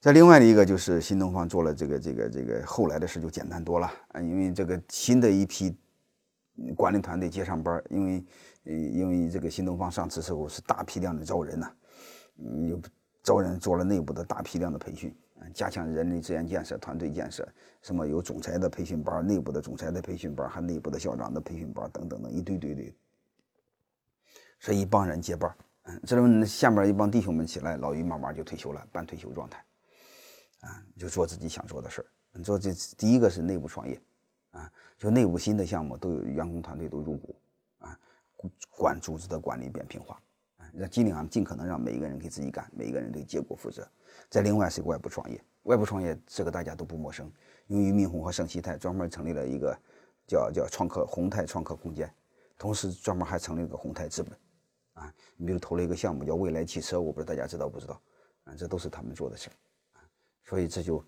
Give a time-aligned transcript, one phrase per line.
[0.00, 5.76] 再另外的一个就是新东方做了这个这个这个后来的事就简单多了啊，因为这个新的一批
[6.76, 8.24] 管理团队接上班，因为
[8.64, 11.72] 呃因为这个新东方上市时候是大批量的招人呐，
[12.36, 12.80] 嗯，有
[13.24, 15.12] 招人做了内部的大批量的培训，
[15.52, 17.46] 加强人力资源建设、团队建设，
[17.82, 22.94] 什么有总裁的培训班、内部的总裁的培训班，还内部的校长的培训班等等等一堆堆的，
[24.60, 25.52] 所以一帮人接班，
[25.82, 29.60] 嗯，这种下面一帮弟兄们起来，老于慢慢就退休了，半退休状态。
[30.60, 32.06] 啊，就做自己想做的事儿。
[32.32, 34.00] 你做这第一个是内部创业，
[34.50, 37.34] 啊，就内部新的项目都有员工团队都入股，
[37.78, 37.98] 啊，
[38.70, 40.20] 管组织的管理扁平化，
[40.58, 43.88] 啊，让尽量尽可能让每一个人给自己干，每一个人对结果负责。
[44.28, 47.32] 再另外是外部创业，外部创业这个大家都不陌生，
[47.66, 49.76] 因为俞敏洪和盛希泰专门成立了一个
[50.26, 52.12] 叫叫创客宏泰创客空间，
[52.58, 54.38] 同时专门还成立了个宏泰资本，
[54.94, 58.00] 啊，你比如投了一个项目叫未来汽车，我不知道大家知道不知道，
[58.44, 59.52] 啊，这都是他们做的事儿。
[60.48, 61.04] 所以这就，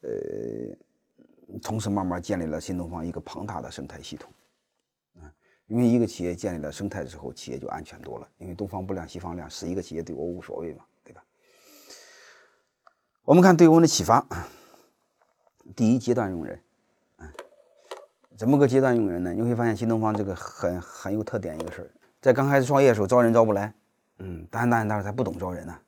[0.00, 4.32] 呃，同时慢慢建立了新东方一个庞大的生态系统，
[5.20, 5.32] 啊，
[5.68, 8.28] 因为一个企业建立了生态之后，企业就安全多了。
[8.38, 11.22] 因为东方不亮西方亮，是一个企业对我无所谓嘛，对吧？
[13.24, 14.26] 我们看对我们的启发，
[15.76, 16.60] 第一阶段用人，
[17.18, 17.32] 啊，
[18.36, 19.32] 怎么个阶段用人呢？
[19.32, 21.90] 你会发现新东方这个很很有特点一个事儿，
[22.20, 23.72] 在刚开始创业的时候招人招不来，
[24.18, 25.78] 嗯，当然当然当然他不懂招人呐，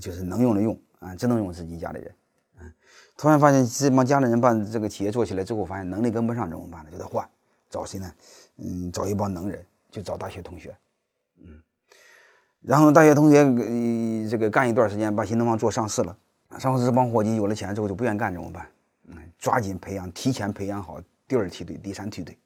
[0.00, 2.14] 就是能用的用啊，只能用自己家的人。
[3.20, 6.90] 突然发现这帮家里人把这个企业做起来之后，发现能力跟不上怎么办呢？
[6.90, 7.28] 就得换，
[7.68, 8.10] 找谁呢？
[8.56, 10.74] 嗯，找一帮能人，就找大学同学，
[11.36, 11.62] 嗯，
[12.62, 16.16] 然后大学同学呃这个干一段时间，把新东方做上市了，
[16.58, 18.66] 上市这帮伙计有了钱之后就不愿意干怎么办？
[19.08, 20.98] 嗯，抓紧培养，提前培养好
[21.28, 22.38] 第二梯队、第三梯队，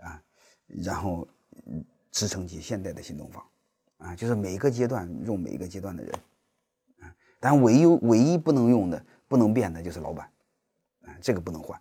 [0.00, 0.20] 啊，
[0.66, 1.26] 然后
[2.12, 3.42] 支撑起现在的新东方，
[3.96, 6.12] 啊，就是每个阶段用每一个阶段的人，
[7.00, 7.08] 啊，
[7.40, 9.02] 但唯一唯一不能用的。
[9.28, 10.26] 不能变的就是老板，
[11.02, 11.78] 啊，这个不能换，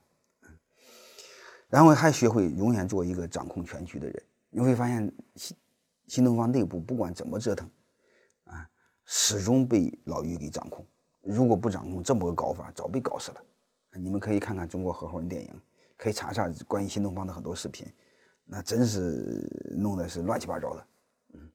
[1.69, 4.23] 然后还学会永远做一个掌控全局的人。
[4.49, 5.57] 你会发现新
[6.07, 7.69] 新东方内部不管怎么折腾，
[8.45, 8.69] 啊，
[9.05, 10.85] 始终被老于给掌控。
[11.21, 13.41] 如果不掌控，这么个搞法早被搞死了。
[13.93, 15.61] 你们可以看看中国合伙人电影，
[15.95, 17.87] 可以查查关于新东方的很多视频，
[18.45, 20.87] 那真是弄的是乱七八糟的。
[21.33, 21.49] 嗯，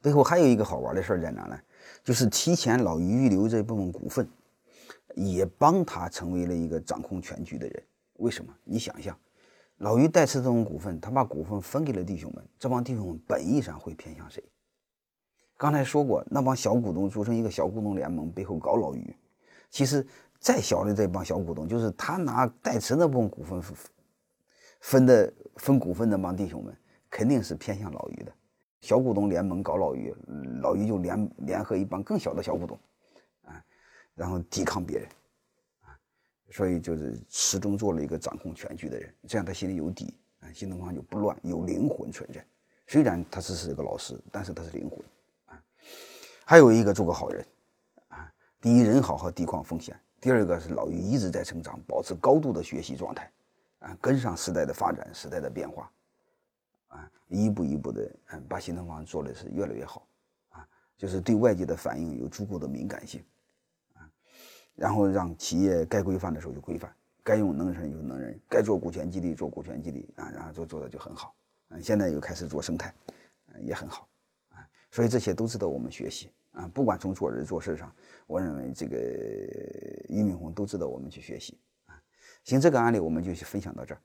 [0.00, 1.60] 背后还有一个好玩的事儿在哪呢？
[2.04, 4.28] 就是提前老于预留这部分股份。
[5.14, 7.82] 也帮他成为了一个掌控全局的人。
[8.18, 8.54] 为什么？
[8.64, 9.18] 你想一想，
[9.78, 14.42] 老于代持这种股份，他把股份分给了弟兄们，这帮弟兄们本意上会偏向谁？
[15.56, 19.16] 刚才说过，那帮小股东组成一个小股东联盟，背后搞老于。
[19.70, 20.06] 其实
[20.38, 23.62] 再小的这帮小股东，就是他拿代持那部分股份
[24.80, 26.76] 分的分股份那帮弟兄们，
[27.08, 28.32] 肯定是偏向老于的。
[28.80, 30.14] 小股东联盟搞老于，
[30.60, 32.78] 老于就联联合一帮更小的小股东。
[34.14, 35.08] 然后抵抗别人，
[35.82, 35.98] 啊，
[36.50, 42.44] 所以就是始终做了一个掌控全局的人，这样他心里有底啊，新东方就不乱，有灵魂存在。
[42.86, 44.98] 虽然他只是一个老师，但是他是灵魂
[45.46, 45.62] 啊。
[46.44, 47.46] 还有一个做个好人
[48.08, 48.30] 啊，
[48.60, 53.32] 第一人好和地抗风险，第二个是老于一直在成长，保持高度的学习状态
[53.78, 55.90] 啊，跟上时代的发展，时代的变化
[56.88, 60.06] 啊，一步一步的嗯，把新东方做的是越来越好
[60.50, 60.68] 啊，
[60.98, 63.24] 就是对外界的反应有足够的敏感性。
[64.74, 71.34] 然后让企业该规范的时候就规范，该用能人用能人，该做股权激励做股权激励啊，然后做做的就很好。
[71.68, 72.92] 嗯，现在又开始做生态，
[73.60, 74.08] 也很好
[74.48, 74.66] 啊。
[74.90, 76.68] 所以这些都值得我们学习啊。
[76.74, 77.94] 不管从做人做事上，
[78.26, 78.96] 我认为这个
[80.08, 81.94] 俞敏洪都值得我们去学习啊。
[82.44, 84.00] 行，这个案例我们就分享到这儿。